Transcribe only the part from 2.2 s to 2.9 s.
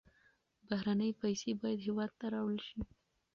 راوړل شي.